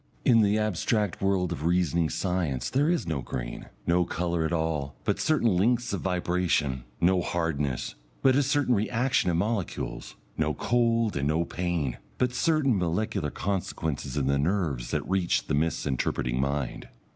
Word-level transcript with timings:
In 0.25 0.41
the 0.41 0.57
abstract 0.57 1.21
world 1.21 1.51
of 1.51 1.63
reasoning 1.63 2.09
science 2.09 2.71
there 2.71 2.89
is 2.89 3.05
no 3.05 3.21
green, 3.21 3.67
no 3.85 4.03
colour 4.03 4.43
at 4.43 4.51
all, 4.51 4.95
but 5.03 5.19
certain 5.19 5.55
lengths 5.55 5.93
of 5.93 6.01
vibration; 6.01 6.85
no 6.99 7.21
hardness, 7.21 7.93
but 8.23 8.35
a 8.35 8.41
certain 8.41 8.73
reaction 8.73 9.29
of 9.29 9.37
molecules; 9.37 10.15
no 10.39 10.55
cold 10.55 11.15
and 11.15 11.27
no 11.27 11.45
pain, 11.45 11.99
but 12.17 12.33
certain 12.33 12.79
molecular 12.79 13.29
consequences 13.29 14.17
in 14.17 14.25
the 14.25 14.39
nerves 14.39 14.89
that 14.89 15.07
reach 15.07 15.45
the 15.45 15.53
misinterpreting 15.53 16.41
mind. 16.41 16.87